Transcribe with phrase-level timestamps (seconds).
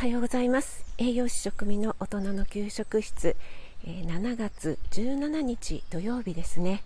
[0.00, 0.82] はようございます。
[0.96, 3.36] 栄養士食味の大人の給食室、
[3.84, 6.82] えー、7月17日土曜日ですね、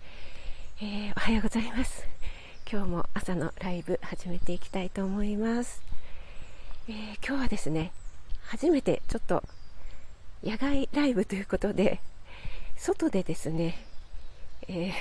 [0.81, 2.05] えー、おはようございます。
[2.69, 5.81] 今日も朝のライブ始めていきたいと思います、
[6.89, 7.93] えー、今日はですね
[8.47, 9.43] 初めてちょっと
[10.43, 12.01] 野外ライブということで
[12.75, 13.77] 外でですね、
[14.67, 14.91] え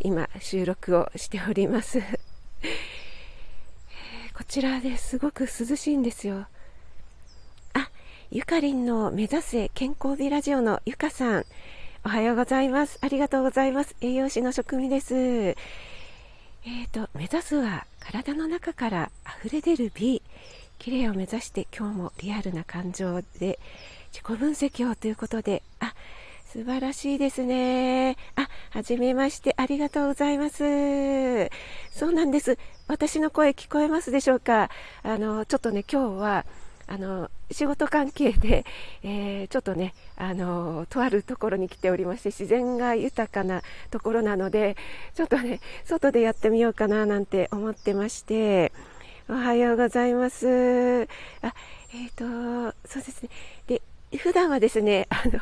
[0.00, 2.00] 今収録をしております。
[4.32, 6.46] こちらですごく涼しいんですよ。
[8.34, 11.46] ゆかりんの目指せ健康美ラジオのゆかさん、
[12.04, 12.98] おはようございます。
[13.00, 13.94] ありがとうございます。
[14.00, 15.14] 栄養士の職味です。
[15.14, 20.20] えっ、ー、と、目指すは体の中から溢れ出る美、
[20.80, 23.60] 綺麗を目指して今日もリアルな感情で
[24.12, 25.94] 自己分析をということで、あ、
[26.44, 28.16] 素晴らしいですね。
[28.34, 30.58] あ、はじめまして、ありがとうございます。
[31.92, 32.58] そうなんです。
[32.88, 34.70] 私の声聞こえますでしょうか？
[35.04, 36.44] あの、ちょっとね、今日は、
[36.86, 38.64] あの仕事関係で、
[39.02, 44.76] えー、ちょっとねあのとあるところに来ておりまして自然が豊かなところなので
[45.14, 48.72] ちょっとね外でやってみようかななんて思ってまして
[49.28, 51.08] おはようございます。
[51.42, 51.54] あ
[51.94, 53.30] えっ、ー、とそうですね。
[53.66, 53.82] で
[54.16, 55.40] 普段はですね あの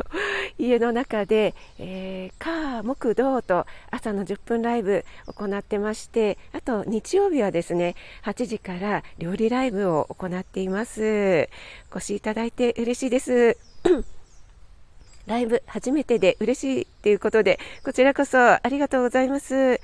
[0.58, 11.48] 家の中で、えー、火木土と朝の10分ライブ行ってましてあと日曜日はですね8時から料理ライブを行っています
[11.92, 13.56] お越しいただいて嬉しいです
[15.26, 19.80] ライブ初めてで嬉しいということでこちらこそありがとうございます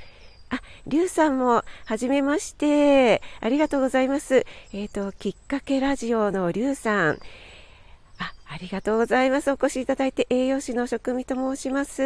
[0.51, 3.21] あ、りゅうさんも、はじめまして。
[3.41, 4.47] ありがとうございます。
[4.73, 7.19] えっ、ー、と、きっかけラジオのりゅうさん。
[8.51, 9.51] ありがとうございます。
[9.51, 12.03] お越しいただいて栄養士の職味と申します。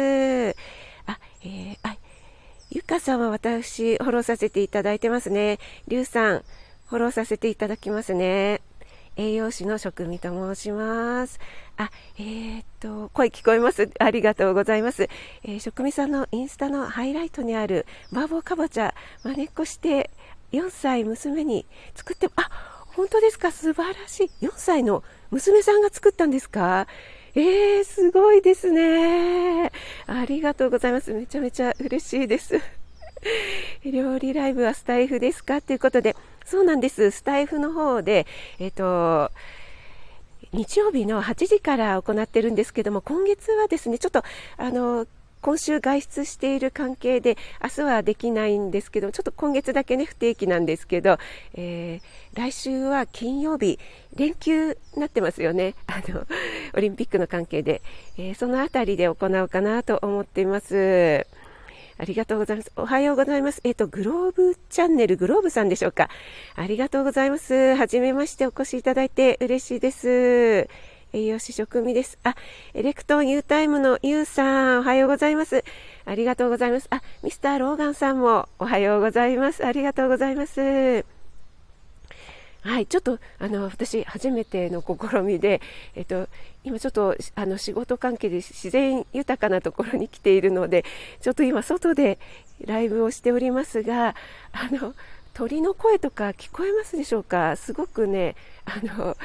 [1.05, 1.97] あ、えー、あ、
[2.69, 5.59] ゆかさんは私、フォローさせていただいてますね。
[5.87, 6.43] りゅうさん、
[6.87, 8.61] フォローさせていただきますね。
[9.15, 11.39] 栄養士の職味と申します。
[11.77, 13.89] あ、えー、っと、声聞こえます。
[13.99, 15.07] ありがとうございます。
[15.43, 20.09] えー、職味さんのインスタのハイライトにある麻婆かぼちゃ、まねっこして
[20.51, 21.65] 4歳娘に
[21.95, 22.49] 作って、あ、
[22.87, 23.51] 本当ですか？
[23.51, 24.45] 素晴らしい。
[24.45, 26.85] 4歳の娘さんが作ったんですか？
[27.33, 29.71] えー、すごいですね。
[30.05, 31.11] ありがとうございます。
[31.11, 32.61] めちゃめちゃ嬉しいです。
[33.83, 35.59] 料理ライブはスタイフですか？
[35.59, 37.09] ということで、そうなんです。
[37.09, 38.27] スタイフの方で、
[38.59, 39.31] えっ、ー、と、
[40.51, 44.21] 日曜日の8時から行ってるんですけども、今月はですね、ちょっと、
[44.57, 45.07] あの、
[45.43, 51.17] 今週外出している関係で明日はできないんですけどちょっと今月だけね不定期なんですけど、
[51.53, 53.77] えー、来週は金曜日
[54.15, 56.25] 連休になってますよね あの
[56.73, 57.81] オリンピックの関係で、
[58.17, 61.27] えー、その辺りで行うかなと思っています。
[61.97, 62.71] ありがとうございます。
[62.75, 63.61] おはようございます。
[63.63, 66.09] えっ、ー、と、グローブチャンネル、グローブさんでしょうか。
[66.55, 67.75] ありがとうございます。
[67.75, 70.67] はじめましてお越しいただいて嬉しいです。
[71.13, 72.17] 栄養士食味です。
[72.23, 72.35] あ、
[72.73, 75.63] エレクトン U タイムの U さん、おはようございます。
[76.05, 76.87] ありがとうございます。
[76.89, 79.63] あ、ミスターローガンさんもおはようございます。
[79.63, 81.05] ありがとうございます。
[82.61, 85.61] はい、ちょっとあの私、初めての試みで、
[85.95, 86.27] えっと、
[86.63, 90.83] 今ちょっとあの仕事関係で自然豊かなところに来ているので、
[91.21, 92.17] ちょっと今、外で
[92.65, 94.15] ライブをしておりますが、
[94.51, 94.95] あの
[95.35, 98.35] 鳥の声とか聞こえますでしょうか、すごくね、
[98.65, 99.15] あの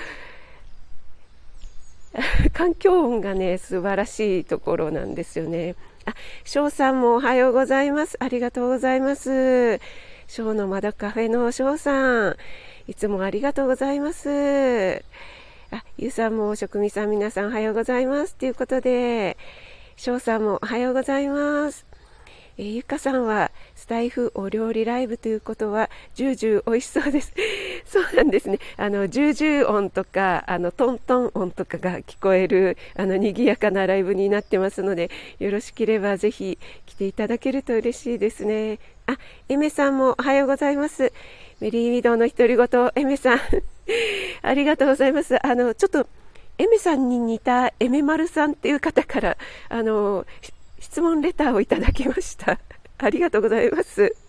[2.52, 5.74] 環境音がね、素晴らしいところなんですよね。
[6.04, 6.14] あ、
[6.44, 8.16] 翔さんもおはようございます。
[8.20, 9.80] ありがとうございます。
[10.26, 12.36] 翔の窓カフェの翔さん、
[12.86, 15.04] いつもありがとうございます。
[15.70, 18.34] あ、ゆうさんも職味さん皆さんおはようございます。
[18.36, 19.36] ということで、
[19.96, 21.87] 翔さんもおはようございます。
[22.58, 27.32] えー、ゆかさんはスタイフお料理ライブということはジュージュー美味しそうです。
[27.86, 28.58] そうなんですね。
[28.76, 35.08] あのジュージュー音とかあのトントン音とかが聞こえるあの賑やかなライブになってますので、
[35.38, 38.80] よろしければぜひ来ていただけると嬉しいですね。
[39.06, 39.16] あ、
[39.48, 41.12] エメさんもおはようございます。
[41.60, 43.40] メリーウィドウの独り言、エメさん
[44.42, 45.46] ありがとうございます。
[45.46, 46.08] あのちょっと
[46.58, 49.36] エメさんに似たエメマルさんっていう方から
[49.68, 50.26] あの
[50.90, 52.58] 質問レターをいただきました。
[52.96, 54.14] ありがとうございます。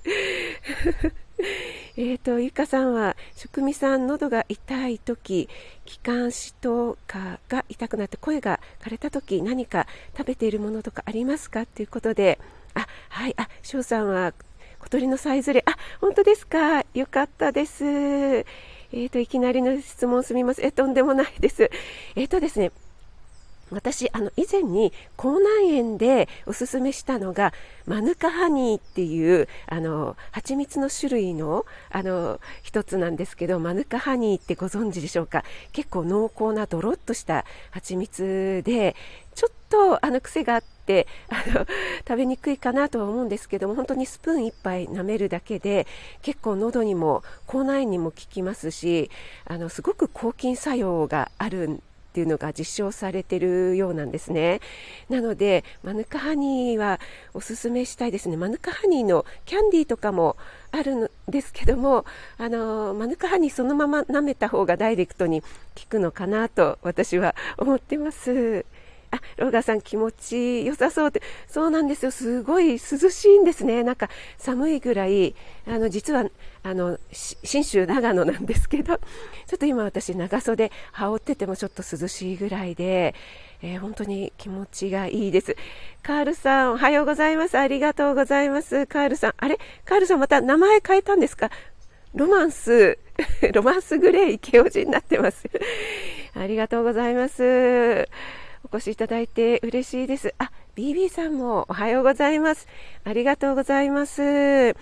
[1.96, 5.48] えっと、ゆかさんは、食味さん、喉が痛い時、
[5.86, 11.66] 気管支とかが痛くなって声が枯れた時、何か食べているものとかありますか？
[11.66, 12.40] ということで、
[12.74, 14.34] あ、はい、あ、翔さんは
[14.80, 16.84] 小鳥のさえずれ、あ、本当ですか？
[16.94, 17.86] よかったです。
[17.86, 20.66] えっ、ー、と、いきなりの質問すみません。
[20.66, 21.72] え、とんでもないです。
[22.16, 22.74] えっ、ー、とですね、
[23.72, 27.54] 私あの以前に口内炎でおすすめしたのが
[27.86, 35.44] マヌカハニーっていうあの蜂蜜の種類のあの一つなんですけどマヌカハニーってご存知でしょうか？
[35.72, 38.96] 結構濃厚なドロッとした蜂蜜で
[39.36, 41.66] ちょっとあの癖があってあの
[42.08, 45.88] 食べにくいかなとは思うんですけども本当にスプーン1杯舐めるだけで
[46.22, 49.10] 結構喉にも口内炎にも効きますし
[49.46, 51.89] あのすごく抗菌作用があるんです
[52.20, 54.60] っていうのが実証されてるようなんですね。
[55.08, 57.00] なのでマヌカハニーは
[57.34, 58.36] おすすめしたいですね。
[58.36, 60.36] マヌカハニーのキャンディーとかも
[60.72, 62.04] あるんですけども
[62.38, 65.48] あのマヌカハニーそのまま舐めた方がダイレクトに効
[65.88, 68.66] くのかなと私は思ってます。
[69.12, 72.12] あ、ローガーさん気持ち良さそうって、そうなんですよ。
[72.12, 72.78] すごい涼
[73.10, 73.84] しいんですね。
[73.84, 75.36] なんか寒いぐらい、
[75.68, 76.26] あの、実は、
[76.64, 83.16] あの、信州長野なんですけど、ちょっと今私長袖羽織っててもちょっと涼しいぐらいで、
[83.62, 85.56] えー、本当に気持ちがいいです。
[86.04, 87.58] カールさん、おはようございます。
[87.58, 88.86] ありがとうございます。
[88.88, 89.60] カールさん、あれ？
[89.86, 91.50] カールさんまた名前変えたんですか？
[92.14, 92.98] ロマンス、
[93.54, 95.48] ロマンスグレー池オジになってます。
[96.36, 98.08] ありがとうございます。
[98.64, 100.34] お越しいただいて嬉しいです。
[100.38, 102.68] あ、BB さんもおはようございます。
[103.04, 104.76] ありがとうございます。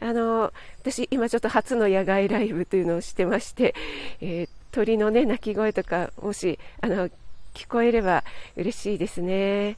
[0.00, 3.74] あの、私今ちょっと初の野外ライブというのをしてまして、
[4.20, 7.08] えー、鳥のね、鳴き声とか、もし、あの、
[7.54, 8.24] 聞こえれば
[8.56, 9.76] 嬉しいですね。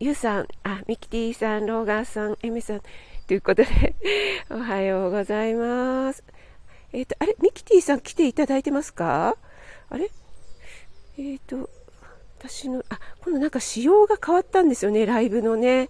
[0.00, 2.82] ゆうさん、あ、ミキティさん、ローガーさん、エミさん、
[3.26, 3.94] ということで
[4.48, 6.22] おはようございます。
[6.92, 9.36] えっ、ー、と、あれ、ミキティさん来ていただいてますか？
[9.90, 10.10] あれ？
[11.18, 11.68] えっ、ー、と、
[12.38, 15.88] 私の、あ、今度なんか仕様が変わったんですよね、ライブのね。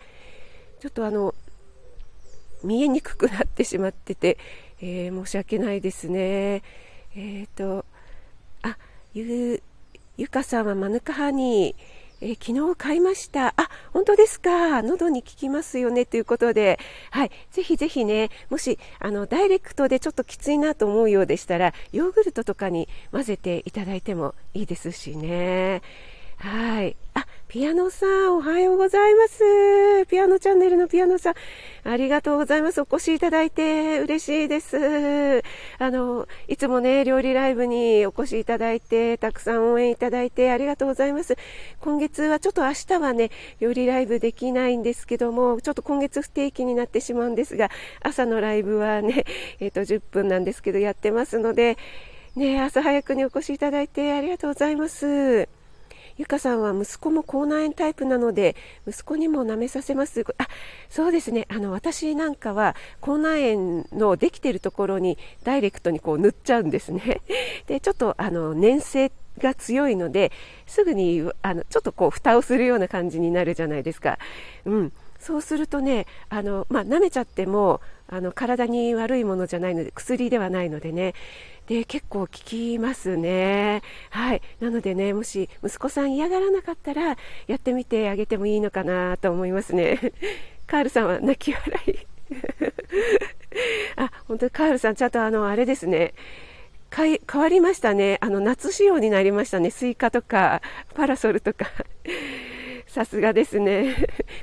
[0.80, 1.34] ちょっとあの、
[2.64, 4.38] 見えにくくなってしまってて、
[4.80, 6.62] えー、申し訳ないですね。
[7.14, 7.84] えっ、ー、と、
[8.62, 8.78] あ、
[9.12, 9.62] ゆ、
[10.16, 13.54] ゆかさんはマヌカハニー、えー、昨日買いました。
[13.56, 14.82] あ、本当ですか。
[14.82, 16.04] 喉に効きますよね。
[16.06, 16.78] ということで、
[17.10, 17.30] はい。
[17.50, 25.82] ぜひぜひね、もし、あの、ダイレクトでちょっときついなと思うようでしたら、ヨーグルトとかに混ぜていただいてもいいですしね。
[26.38, 26.96] はい。
[27.14, 30.06] あ、ピアノさん、おはようございます。
[30.06, 31.34] ピアノチャンネルのピアノさん、
[31.82, 32.80] ありがとうございます。
[32.80, 35.42] お越しいただいて嬉しいです。
[35.80, 41.36] あの、いつもね、料理ライブにお越しいただいて、たくさん応援いただいてありがとうございます。
[41.80, 47.68] 今月はちょっと明日はね、料理ライブできないんですけども、ちょっと今月不定期になってしまうんですが、
[48.00, 49.24] 朝のライブはね、
[49.58, 51.78] えっ、ー、と、10分なんですけど、やってますので、
[52.36, 55.57] ね、朝早くにお越しいただいてありがとうございます。
[56.18, 58.56] ゆかさんは息子も口内炎タイプなので
[58.88, 60.24] 息子にも舐めさせます。
[60.36, 60.48] あ
[60.90, 61.46] そうですね。
[61.48, 67.20] あの私なんかは口内炎のできているところにダイレクトにこう塗っちゃうんですね。
[67.68, 70.32] でちょっとあの粘性が強いので
[70.66, 74.18] すぐにあのちょっとこう蓋をするような感じになるじゃないですか。
[74.64, 74.92] うん。
[75.20, 81.14] そうするとねあの、まあ、舐めちゃってもあの体に悪いものじゃないので薬ではないのでね。
[81.66, 83.82] で結構効きますね。
[84.10, 84.42] はい。
[84.60, 87.16] なのでねもし息子さん嫌がらなかったら
[87.46, 89.98] やってみてあげてもいいのかなと思いますね。
[90.66, 92.06] カールさんは泣き笑い。
[93.96, 96.14] あ本当にカールさんちゃんとあのあれですね。
[96.90, 98.16] 変わりましたね。
[98.22, 99.70] あの夏仕様になりましたね。
[99.70, 100.62] スイカとか
[100.94, 101.66] パラソルとか。
[102.86, 103.94] さすがですね。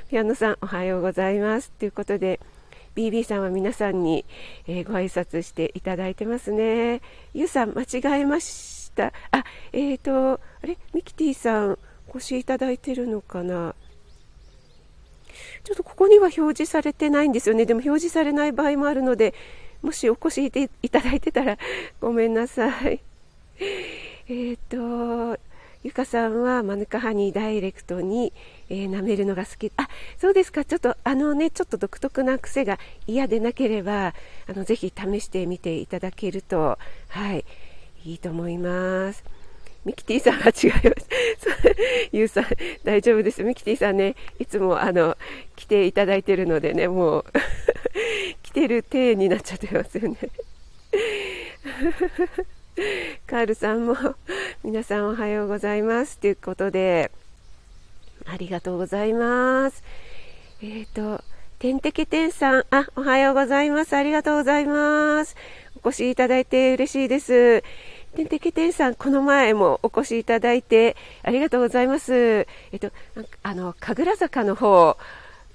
[0.08, 1.72] ピアノさんおはようございます。
[1.72, 2.38] ということで
[2.96, 4.24] BB さんは皆さんに、
[4.66, 7.02] えー、ご挨拶していただいてますね。
[7.34, 9.12] ゆうさん、間違えました。
[9.30, 10.78] あ、えーと、あれ？
[10.94, 11.78] ミキティさん、
[12.08, 13.74] お越しいただいてるのかな？
[15.62, 17.66] ちょっとここには表示されてないんですよね。
[17.66, 19.34] でも表示されない場合もあるので、
[19.82, 20.46] もしお越し
[20.82, 21.58] いただいてたら
[22.00, 23.00] ごめんなさい。
[24.28, 25.38] えっ、と、
[25.86, 28.32] ゆかさんはマヌカハニーダイレクトに、
[28.68, 29.70] えー、舐めるのが好き。
[29.76, 29.88] あ、
[30.18, 30.64] そうですか。
[30.64, 34.12] ちょっとあのね、ちょっと独特な癖が嫌でなければ、
[34.48, 36.76] あのぜひ試してみていただけると、
[37.06, 37.44] はい、
[38.04, 39.22] いいと思います。
[39.84, 41.08] ミキティさんは違います。
[42.10, 42.46] ゆうさん、
[42.82, 43.44] 大丈夫です。
[43.44, 45.16] ミキティさんね、いつもあの、
[45.54, 47.24] 来ていただいてるのでね、もう
[48.42, 50.18] 来てる体になっちゃってますよね
[53.26, 53.96] カールさんも
[54.62, 57.10] 皆さんおはようございますということで
[58.26, 59.82] ありがとうございます。
[60.62, 61.22] えっ、ー、と
[61.58, 63.94] てんてけてんさんあおはようございます。
[63.94, 65.36] ありがとうございます。
[65.82, 67.62] お越しいただいて嬉しいです。
[68.14, 72.14] てんてけてんさんこの前もお越しいただいてありがとうございます。
[72.14, 72.92] えっ、ー、と
[73.42, 74.98] あの神楽坂の方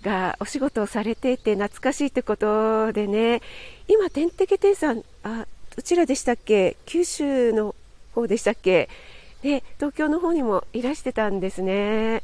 [0.01, 3.41] がお仕事をされていて懐かしいってことでね
[3.87, 6.75] 今てんてけてんさんあどちらでしたっけ？
[6.85, 7.75] 九州の
[8.13, 8.89] 方でしたっけ？
[9.41, 12.23] で東京の方にもいらしてたんですね。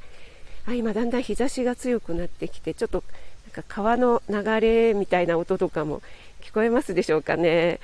[0.68, 3.04] あ今だんだん日差しが強くなってきてちょっと
[3.46, 6.01] なんか川の流れみたいな音とかも
[6.42, 7.80] 聞こえますでしょうかね。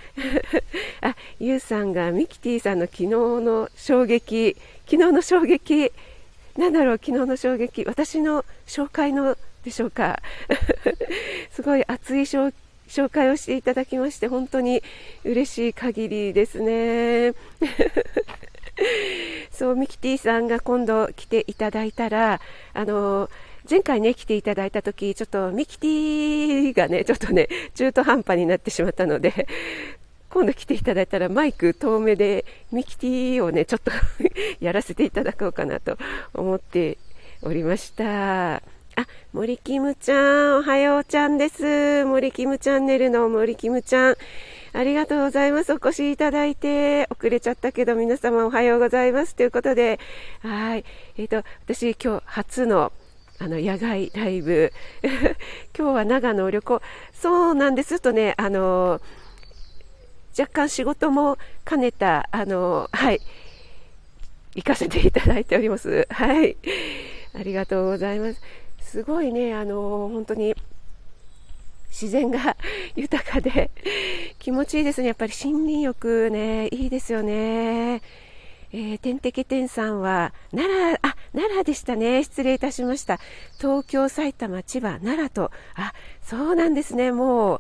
[1.01, 5.91] あゆうさんがミキティさんの昨日の衝撃昨日の衝撃
[6.58, 10.22] なんだろう昨日の衝撃私の紹介のでしょうか？
[11.51, 12.25] すごい熱い
[12.93, 14.83] 紹介をしていただきまして本当に
[15.23, 17.33] 嬉しい限りですね。
[19.51, 22.39] そうミキティさんが今度来ていただいたら
[22.73, 23.31] あの
[23.69, 29.47] 前回ね来ていただいた時ちょっとミキティがねちょっとね中途半端になってしまったので
[30.29, 33.91] 今度来ていただいたらマイク遠目でミキティをねちょっと
[34.59, 35.97] やらせていただこうかなと
[36.33, 37.00] 思って
[37.41, 38.62] おりました。
[38.95, 42.05] あ、森キムちゃん、おはようちゃんです。
[42.05, 44.15] 森キムチャンネルの森キムちゃん。
[44.73, 45.73] ありがとうございます。
[45.73, 49.35] お越しいただいて、遅れちゃったけど、皆様おはようございます。
[49.35, 50.00] ということで、
[50.41, 50.85] はい。
[51.17, 52.91] えっ、ー、と、私今日初の、
[53.39, 54.71] あの、野外ライブ。
[55.75, 56.81] 今日は長野旅行。
[57.13, 58.00] そうなんです。
[58.00, 59.01] とね、あの、
[60.38, 63.19] 若干仕事も兼ねた、あの、はい。
[64.55, 66.07] 行かせていただいております。
[66.12, 66.57] はい。
[67.35, 68.41] ありがとうございます。
[68.84, 70.56] すごいね、あの本当に
[71.90, 72.58] 自然が
[72.96, 73.70] 豊かで
[74.40, 75.08] 気持ちいいですね。
[75.08, 78.02] やっぱり森林浴ね、いいですよね。
[78.75, 82.24] えー、天敵天さんは奈良、あ、奈良でしたね。
[82.24, 83.20] 失礼いたしました。
[83.60, 87.12] 東京、埼玉、千葉、奈良と、あ、そうなんですね。
[87.12, 87.60] もう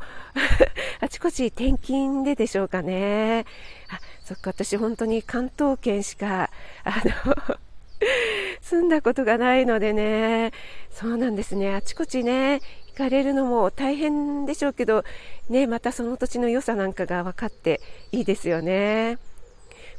[1.01, 3.45] あちこち転勤ででしょうかね。
[3.89, 6.49] あ、そっか、私本当に関東圏しか、
[6.83, 7.57] あの
[8.61, 10.51] 住んだことがないのでね、
[10.91, 15.03] そうなんですね、あちこちね、行かれるのも大変でしょうけど、
[15.49, 17.81] ね、またその土地の良さなんかが分かって
[18.11, 19.17] いいですよね。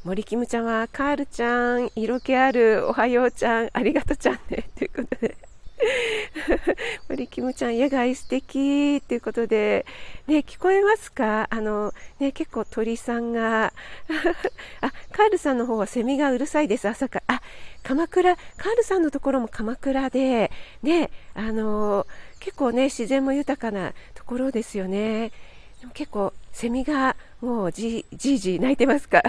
[0.05, 5.35] 森キムちゃんは、カールちゃん、色気ある、おはようちゃん、ありがとちゃんね、ということで。
[7.09, 9.85] 森キムちゃん、野外素敵ということで、
[10.27, 11.47] ね、聞こえますか？
[11.51, 13.73] あの、ね、結構鳥さんが、
[14.81, 17.37] あ、カールさんの方はセミがうるさいです、朝から。
[17.37, 17.43] あ、
[17.83, 20.51] 鎌倉、カールさんのところも鎌倉で、
[20.83, 22.07] ね、あの、
[22.41, 25.33] 結構ね、自然も豊かなところですよね。
[25.81, 29.23] でも結構、セミがもうじじいじ泣いてますか？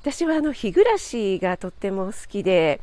[0.00, 2.80] 私はあの日暮らしがとっても好きで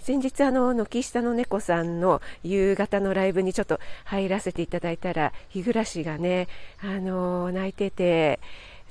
[0.00, 6.48] 先日あの軒下の猫さんの夕方のライブにちょっと入らせていただいたら日暮らしがね
[6.82, 8.40] あの泣いてて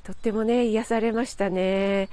[0.04, 2.08] とってもね癒されましたね。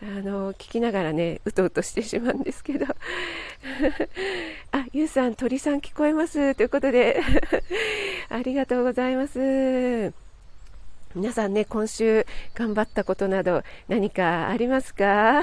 [0.00, 2.86] あの聞きながらねうとうとしてしまうんですけど。
[4.70, 6.54] あゆうさん鳥さん聞こえます。
[6.54, 7.20] ということで。
[8.28, 10.27] ありがとうございます。
[11.18, 15.42] 皆さんね、今週頑張ったことなど何かありますか？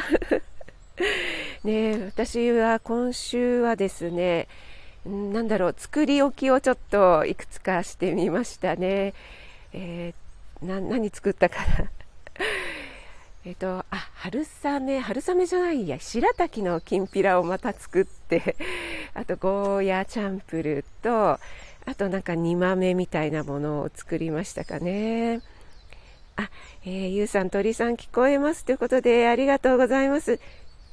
[1.65, 4.47] ね私は今週はですね、
[5.05, 9.13] なんだろう、作り置きをちょっといくつかしてみましたね。
[9.73, 11.91] えー、な何作ったかな？
[13.45, 18.55] えっと、あ、春雨、春雨じゃないや、白滝のきんぴらをまた作って、
[19.13, 21.37] あとゴーヤーチャンプルと、
[21.85, 25.41] あとなんか煮豆みたいなものを作りましたかね。
[26.37, 26.49] あ、
[26.85, 30.39] えー、ゆうさん、鳥さん聞こえますということで、ありがとうございます。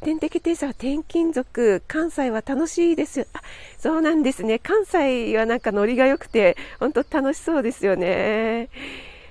[0.02, 3.26] 天敵停車は転勤族、関西は楽しいです。
[3.32, 3.40] あ、
[3.78, 4.58] そうなんですね。
[4.58, 8.68] 関西はなんかノリが良くて、本当楽しそうですよね。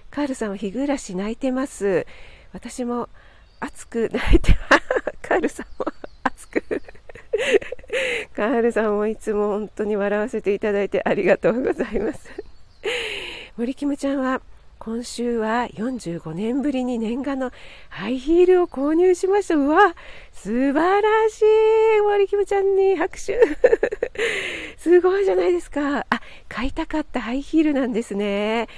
[0.09, 2.05] カールさんは日暮らし泣いてます。
[2.53, 3.09] 私も
[3.59, 4.83] 熱く泣いてます。
[5.21, 5.85] カールさんも
[6.23, 6.63] 熱く。
[8.35, 12.29] カールさんもいつも本当に笑わせていただいてありがとうございます。
[13.57, 14.41] 森キムちゃんは
[14.83, 17.51] 今週は45年ぶりに念願の
[17.89, 19.53] ハイヒールを購入しました。
[19.53, 19.93] うわ、
[20.31, 21.43] 素晴らし
[21.99, 23.39] い森キムちゃんに拍手
[24.77, 26.07] すごいじゃないですか。
[26.09, 28.69] あ、買いたかったハイヒールなんですね。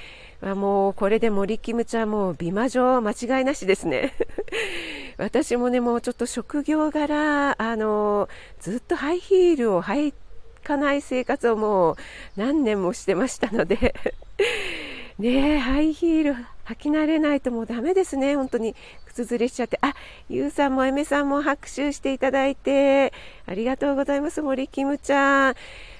[0.41, 4.11] あもうこれで森キムちゃんもう美魔女間違いなしですね。
[5.15, 8.27] 私もね、もうちょっと職業柄、あの、
[8.59, 10.13] ずっとハイヒールを履
[10.63, 11.95] かない生活をもう
[12.35, 13.93] 何年もしてましたので
[15.19, 19.93] ねハイヒール履き慣れないともうダメですね、本当に靴ずれしちゃって、あ
[20.29, 23.13] ゆうさんもあゆめさんも拍手していただいて、
[23.45, 25.55] ありがとうございます、森キムちゃん。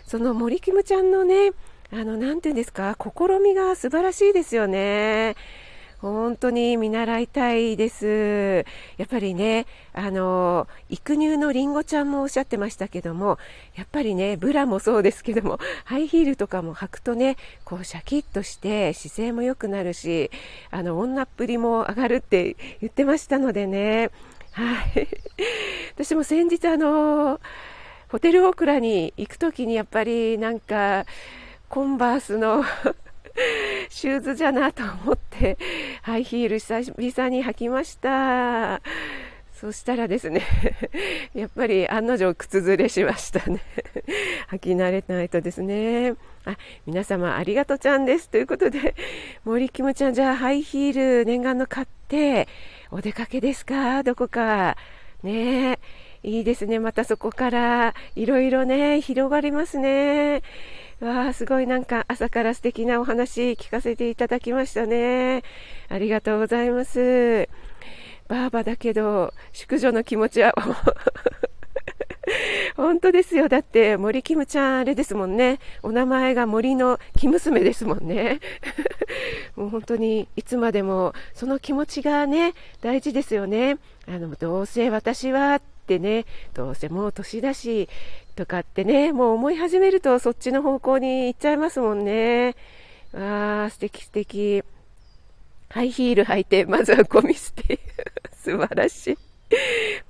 [0.06, 1.52] その森キムちゃんのね、
[1.92, 5.36] あの、なていうんですか、試みが素晴らしいですよね。
[6.12, 8.66] 本当に見習いたいです。
[8.98, 13.38] やっぱりね、あの、育乳のりんごちゃんもおっしゃってましたけども、
[13.76, 20.30] やっぱりね、ブラもそうですけども、ハイヒールとかも履くとね、こうシャキッとして姿勢も良くなるし、
[20.72, 24.10] あの、女っぷりも上がるって言ってましたのでね、
[24.52, 25.08] はい。
[25.96, 27.40] 私も先日あの、
[28.10, 31.06] ホテルオークラに行くときにやっぱりなんか、
[31.70, 32.64] コンバースの
[33.90, 35.58] シューズじゃなと思って、
[36.02, 38.82] ハイヒール久々に履きました。
[39.54, 40.42] そしたらですね、
[41.34, 43.62] やっぱり案の定靴ずれしましたね。
[44.52, 46.16] 履き慣れないとですね。
[46.46, 48.30] あ、皆様ありがとうちゃんです。
[48.30, 48.94] ということで、
[49.46, 52.50] 森キムちゃん、じゃあハイヒール念願の買って、
[52.92, 54.04] お出かけですか？
[54.04, 54.76] どこか。
[55.24, 55.80] ねえ
[56.24, 56.80] いいですね。
[56.80, 60.42] またそこからいろいろね、広がりますね。
[61.00, 65.44] わあ、すごいなんか朝から素敵なお話聞かせていただきましたね。
[65.90, 67.50] ありがとうございます。
[68.28, 70.54] ばあばだけど、淑女の気持ちは
[72.76, 73.50] 本当ですよ。
[73.50, 75.60] だって、森キムちゃん、あれですもんね。
[75.82, 78.40] お名前が森の木娘ですもんね。
[79.56, 83.78] もう本当に、いつまでも、その気持ちがね、大事ですよね。
[84.08, 87.90] あの、どうせ私は、ってね、どうせもう年だし、
[88.36, 92.56] とかってね、もう思い始めるとそっちの方向に行っちゃいますもんね。
[93.14, 94.64] わー、素敵素敵。
[95.70, 97.80] ハイヒール履いて、まずはゴミ捨て。
[98.36, 99.18] 素晴らしい。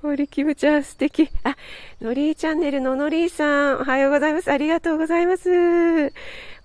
[0.01, 1.29] 森キムちゃん素敵。
[1.43, 1.55] あ、
[2.01, 4.51] のりーチャンネルののりーさん、おはようございます。
[4.51, 6.13] ありがとうございます。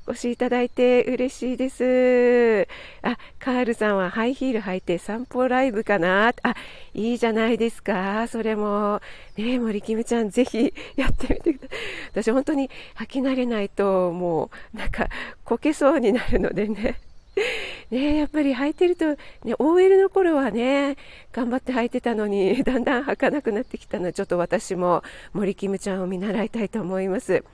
[0.08, 2.66] お越しいただいて嬉しいです。
[3.02, 6.54] あ、カールさんはハイヒール履いて散歩ライブかなあ、
[6.94, 8.26] いいじゃないですか。
[8.26, 9.02] それも。
[9.36, 11.78] ね森キムちゃんぜひやってみてください。
[12.24, 15.08] 私本当に履き慣れないともうなんか
[15.44, 16.98] こけそうになるのでね。
[17.90, 19.10] ねやっぱり履いてると、
[19.44, 20.96] ね、OL の頃はね、
[21.32, 25.02] 頑張って履いてたのに、 だんだん履かなくなってきたので、ちょっと私も
[25.34, 27.44] 森キムちゃんを見習いたいと思います。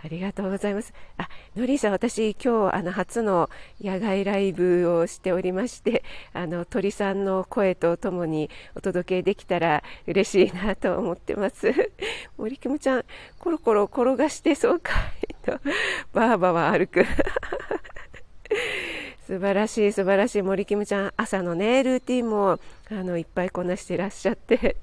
[0.00, 0.94] ありがとうございます。
[1.16, 3.50] あ、のりさん、私、今日、あの、初の
[3.80, 11.72] 野外ライブをしておりまして、あの、鳥さんの声とともにお届けできたら嬉しいなと思ってます。
[12.38, 13.04] 森キムちゃん、
[13.40, 14.92] コロコロ転がしてそうか
[15.28, 15.58] いと、
[16.14, 17.04] ばあばは歩く。
[19.26, 22.58] 素晴らしい素晴らしい森キムちゃん朝のねルーティンも
[22.90, 24.76] あのいっぱいこなしてらっしゃって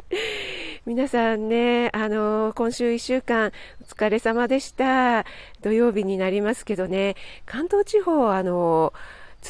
[0.86, 5.26] 皆さんね、あの、今週1週間お疲れ様でした。
[5.63, 7.15] 土曜日になりますけどね、
[7.48, 8.93] 関東地方、あの、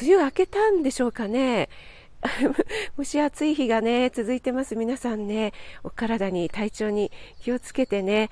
[0.00, 1.68] 梅雨明けたんでしょうかね。
[2.96, 4.76] 蒸し暑い日がね、続いてます。
[4.76, 5.52] 皆さんね、
[5.84, 8.30] お体に、体調に気をつけてね、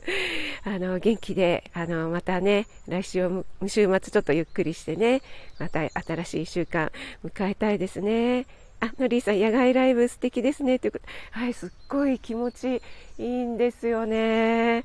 [0.64, 5.20] あの、元気で、あの、またね、来週を、週末ちょっとゆっくりしてね、
[5.58, 6.90] また新しい1週間
[7.22, 8.46] 迎えたいですね。
[8.80, 10.78] あ、のりーさん、野外ライブ素敵ですね。
[10.78, 11.04] ということ
[11.38, 12.82] はい、すっごい気持ち
[13.18, 14.84] いいんですよね。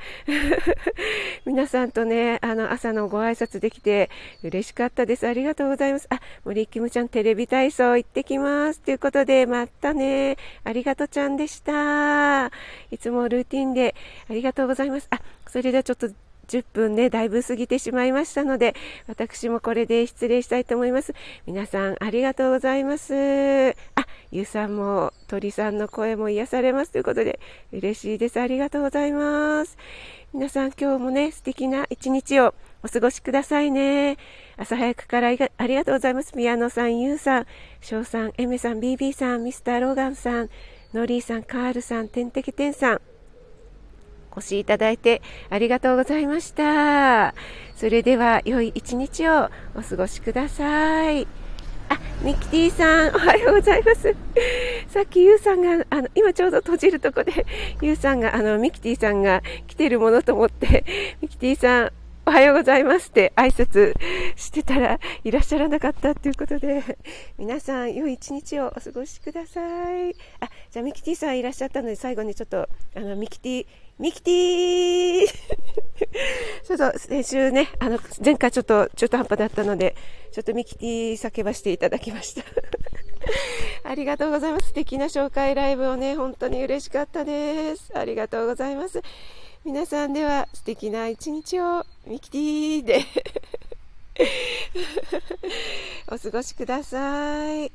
[1.46, 4.10] 皆さんとね、あの、朝のご挨拶できて
[4.44, 5.26] 嬉しかったです。
[5.26, 6.08] ありがとうございます。
[6.10, 8.82] あ、森キムちゃん、テレビ体操行ってきます。
[8.82, 10.36] ということで、またね。
[10.66, 12.48] ありがとちゃんでした。
[12.92, 13.96] いつもルーティンで
[14.30, 15.08] ありがとうございます。
[15.10, 16.10] あ、それではちょっと
[16.46, 18.76] 10分ね、だいぶ過ぎてしまいましたので、
[19.08, 21.14] 私もこれで失礼したいと思います。
[21.46, 23.14] 皆さん、ありがとうございます。
[23.14, 23.74] あ、
[24.32, 27.40] ゆうさんも、鳥さんの声も癒されますということで、
[27.72, 28.40] 嬉しいです。
[28.40, 29.78] ありがとうございます。
[30.34, 32.54] 皆さん、今日もね、素敵な一日を
[32.84, 34.18] お過ごしくださいね。
[34.58, 35.32] 朝早くからあ
[35.68, 36.36] りがとうございます。
[36.36, 37.48] 宮野さん、ゆうさん、
[37.82, 40.50] 翔さん、エメさん、ビービーさん、ミスターローガンさん、
[40.94, 43.02] ノリーさん、カールさん、てんてけてんさん、
[44.36, 47.34] お越しいただいてありがとうございました。
[47.76, 51.28] それでは良い一日をお過ごしください。
[51.90, 54.16] あ、ミキティさん、おはようございます。
[54.88, 57.46] さっきユウさんが、あの、今ちょうど閉じるとこで、
[57.82, 60.84] ユウさんが、あの、ミキティさんが来てるものと思って、
[61.22, 61.92] ミキティさん、
[62.28, 63.94] おはようございますって挨拶
[64.36, 66.98] してたらいらっしゃらなかったということで、
[67.38, 70.16] 皆さん良い一日をお過ごしください。
[70.40, 75.28] あ、じゃあミキティさんいらっしゃったので最後にちょっと、あの、ミキティ、ミキティー
[76.66, 79.96] ちょっと先週ね、あの、前回ちょっと中途半端だったので、
[80.34, 82.44] ちょっとミキティ叫ばしていただきました。
[83.90, 84.68] ありがとうございます。
[84.68, 87.92] 素敵な紹介ライブをね、本当に嬉しかったです。
[87.96, 89.02] ありがとうございます。
[89.64, 93.02] 皆さんでは素敵な一日をミキティで
[96.12, 97.72] お過ごしください。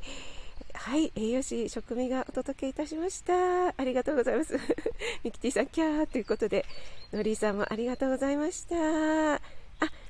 [0.81, 3.35] はい、栄養士食味がお届けいたしました。
[3.69, 4.59] ありがとうございます。
[5.23, 6.65] ミキティさん、キャーということで、
[7.13, 9.35] ノリーさんもありがとうございました。
[9.35, 9.41] あ、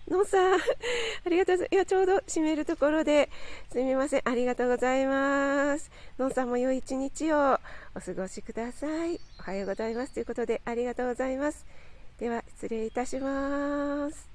[0.07, 0.55] ノンさん、
[1.27, 1.75] ありがとうございます。
[1.75, 3.31] いや、ちょうど閉めるところで、
[3.73, 4.23] すみません。
[4.25, 5.91] ありがとうございます。
[6.21, 7.59] ノンさんも良い一日を
[7.97, 9.21] お過ごしください。
[9.41, 10.13] おはようございます。
[10.13, 11.67] ということで、ありがとうございます。
[12.21, 14.30] では、失礼いたします。